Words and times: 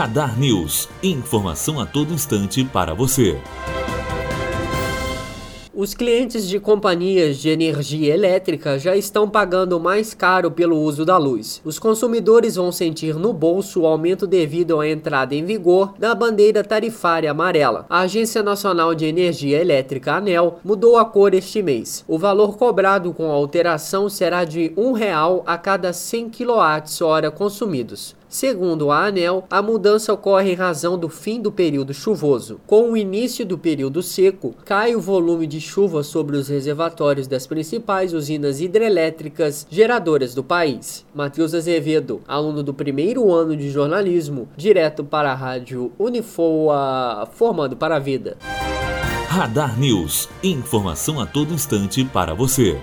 Radar 0.00 0.40
News. 0.40 0.88
Informação 1.02 1.78
a 1.78 1.84
todo 1.84 2.14
instante 2.14 2.64
para 2.64 2.94
você. 2.94 3.38
Os 5.74 5.92
clientes 5.92 6.48
de 6.48 6.58
companhias 6.58 7.36
de 7.36 7.50
energia 7.50 8.14
elétrica 8.14 8.78
já 8.78 8.96
estão 8.96 9.28
pagando 9.28 9.78
mais 9.78 10.14
caro 10.14 10.50
pelo 10.50 10.80
uso 10.80 11.04
da 11.04 11.18
luz. 11.18 11.60
Os 11.66 11.78
consumidores 11.78 12.56
vão 12.56 12.72
sentir 12.72 13.14
no 13.16 13.34
bolso 13.34 13.82
o 13.82 13.86
aumento 13.86 14.26
devido 14.26 14.80
à 14.80 14.88
entrada 14.88 15.34
em 15.34 15.44
vigor 15.44 15.92
da 15.98 16.14
bandeira 16.14 16.64
tarifária 16.64 17.30
amarela. 17.30 17.84
A 17.90 18.00
Agência 18.00 18.42
Nacional 18.42 18.94
de 18.94 19.04
Energia 19.04 19.60
Elétrica, 19.60 20.14
ANEL, 20.14 20.60
mudou 20.64 20.96
a 20.96 21.04
cor 21.04 21.34
este 21.34 21.60
mês. 21.60 22.06
O 22.08 22.16
valor 22.16 22.56
cobrado 22.56 23.12
com 23.12 23.30
a 23.30 23.34
alteração 23.34 24.08
será 24.08 24.46
de 24.46 24.68
R$ 24.68 24.74
1,00 24.78 25.42
a 25.44 25.58
cada 25.58 25.92
100 25.92 26.30
kWh 26.30 27.30
consumidos. 27.36 28.18
Segundo 28.30 28.92
a 28.92 29.06
ANEL, 29.06 29.44
a 29.50 29.60
mudança 29.60 30.12
ocorre 30.12 30.52
em 30.52 30.54
razão 30.54 30.96
do 30.96 31.08
fim 31.08 31.42
do 31.42 31.50
período 31.50 31.92
chuvoso. 31.92 32.60
Com 32.64 32.92
o 32.92 32.96
início 32.96 33.44
do 33.44 33.58
período 33.58 34.04
seco, 34.04 34.54
cai 34.64 34.94
o 34.94 35.00
volume 35.00 35.48
de 35.48 35.60
chuva 35.60 36.04
sobre 36.04 36.36
os 36.36 36.48
reservatórios 36.48 37.26
das 37.26 37.44
principais 37.44 38.14
usinas 38.14 38.60
hidrelétricas 38.60 39.66
geradoras 39.68 40.32
do 40.32 40.44
país. 40.44 41.04
Matheus 41.12 41.54
Azevedo, 41.54 42.20
aluno 42.28 42.62
do 42.62 42.72
primeiro 42.72 43.32
ano 43.32 43.56
de 43.56 43.68
jornalismo, 43.68 44.48
direto 44.56 45.02
para 45.02 45.32
a 45.32 45.34
rádio 45.34 45.90
Unifoa, 45.98 47.28
formando 47.32 47.76
para 47.76 47.96
a 47.96 47.98
vida. 47.98 48.36
Radar 49.26 49.76
News. 49.76 50.28
Informação 50.40 51.18
a 51.18 51.26
todo 51.26 51.52
instante 51.52 52.04
para 52.04 52.32
você. 52.32 52.78